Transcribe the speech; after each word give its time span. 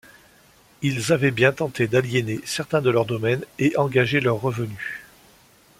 Ils 0.81 1.13
avaient 1.13 1.29
bien 1.29 1.51
tenté 1.51 1.85
d'aliéner 1.85 2.39
certains 2.43 2.81
de 2.81 2.89
leurs 2.89 3.05
domaines 3.05 3.45
et 3.59 3.77
engager 3.77 4.19
leurs 4.19 4.41
revenus. 4.41 5.03